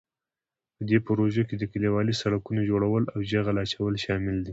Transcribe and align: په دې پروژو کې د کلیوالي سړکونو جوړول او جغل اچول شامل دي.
په 0.75 0.81
دې 0.89 0.97
پروژو 1.07 1.43
کې 1.49 1.55
د 1.57 1.63
کلیوالي 1.73 2.13
سړکونو 2.21 2.61
جوړول 2.69 3.03
او 3.13 3.19
جغل 3.31 3.55
اچول 3.63 3.93
شامل 4.05 4.37
دي. 4.45 4.49